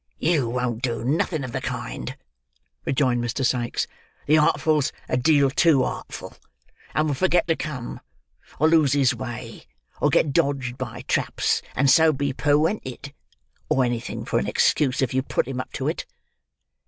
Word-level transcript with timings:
"You 0.17 0.49
won't 0.49 0.81
do 0.81 1.03
nothing 1.03 1.43
of 1.43 1.51
the 1.51 1.61
kind," 1.61 2.17
rejoined 2.85 3.23
Mr. 3.23 3.45
Sikes. 3.45 3.85
"The 4.25 4.35
Artful's 4.35 4.91
a 5.07 5.15
deal 5.15 5.51
too 5.51 5.83
artful, 5.83 6.33
and 6.95 7.07
would 7.07 7.17
forget 7.17 7.47
to 7.49 7.55
come, 7.55 7.99
or 8.57 8.67
lose 8.67 8.93
his 8.93 9.13
way, 9.13 9.65
or 10.01 10.09
get 10.09 10.33
dodged 10.33 10.75
by 10.75 11.03
traps 11.03 11.61
and 11.75 11.87
so 11.87 12.11
be 12.11 12.33
perwented, 12.33 13.13
or 13.69 13.85
anything 13.85 14.25
for 14.25 14.39
an 14.39 14.47
excuse, 14.47 15.03
if 15.03 15.13
you 15.13 15.21
put 15.21 15.47
him 15.47 15.59
up 15.59 15.71
to 15.73 15.87
it. 15.87 16.07